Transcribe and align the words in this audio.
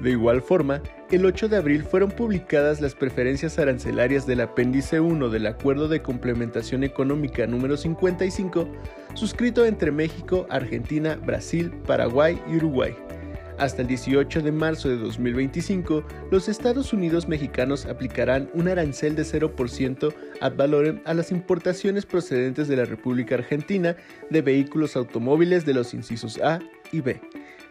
De 0.00 0.10
igual 0.10 0.42
forma, 0.42 0.82
el 1.10 1.24
8 1.24 1.48
de 1.48 1.56
abril 1.56 1.84
fueron 1.84 2.10
publicadas 2.10 2.80
las 2.80 2.94
preferencias 2.94 3.58
arancelarias 3.58 4.26
del 4.26 4.40
apéndice 4.40 4.98
1 4.98 5.28
del 5.28 5.46
Acuerdo 5.46 5.86
de 5.86 6.02
Complementación 6.02 6.82
Económica 6.82 7.46
número 7.46 7.76
55, 7.76 8.68
suscrito 9.14 9.64
entre 9.64 9.92
México, 9.92 10.46
Argentina, 10.50 11.14
Brasil, 11.14 11.70
Paraguay 11.86 12.40
y 12.50 12.56
Uruguay. 12.56 12.96
Hasta 13.58 13.82
el 13.82 13.88
18 13.88 14.42
de 14.42 14.52
marzo 14.52 14.88
de 14.88 14.96
2025, 14.96 16.04
los 16.30 16.48
Estados 16.48 16.92
Unidos 16.92 17.28
mexicanos 17.28 17.86
aplicarán 17.86 18.50
un 18.52 18.68
arancel 18.68 19.14
de 19.14 19.22
0% 19.22 20.12
ad 20.40 20.56
valorem 20.56 21.00
a 21.04 21.14
las 21.14 21.30
importaciones 21.30 22.04
procedentes 22.04 22.68
de 22.68 22.76
la 22.76 22.84
República 22.84 23.36
Argentina 23.36 23.96
de 24.28 24.42
vehículos 24.42 24.96
automóviles 24.96 25.64
de 25.64 25.74
los 25.74 25.94
incisos 25.94 26.38
A 26.42 26.58
y 26.92 27.00
B 27.00 27.20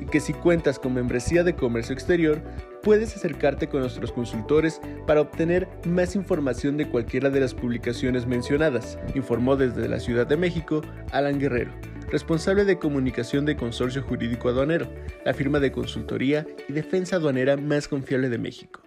y 0.00 0.06
que 0.06 0.20
si 0.20 0.32
cuentas 0.32 0.78
con 0.78 0.94
membresía 0.94 1.44
de 1.44 1.54
comercio 1.54 1.92
exterior, 1.92 2.40
puedes 2.86 3.16
acercarte 3.16 3.68
con 3.68 3.80
nuestros 3.80 4.12
consultores 4.12 4.80
para 5.08 5.20
obtener 5.20 5.66
más 5.84 6.14
información 6.14 6.76
de 6.76 6.88
cualquiera 6.88 7.30
de 7.30 7.40
las 7.40 7.52
publicaciones 7.52 8.28
mencionadas, 8.28 8.96
informó 9.16 9.56
desde 9.56 9.88
la 9.88 9.98
Ciudad 9.98 10.24
de 10.24 10.36
México 10.36 10.82
Alan 11.10 11.40
Guerrero, 11.40 11.72
responsable 12.12 12.64
de 12.64 12.78
comunicación 12.78 13.44
de 13.44 13.56
Consorcio 13.56 14.04
Jurídico 14.04 14.50
Aduanero, 14.50 14.88
la 15.24 15.34
firma 15.34 15.58
de 15.58 15.72
consultoría 15.72 16.46
y 16.68 16.74
defensa 16.74 17.16
aduanera 17.16 17.56
más 17.56 17.88
confiable 17.88 18.28
de 18.28 18.38
México. 18.38 18.85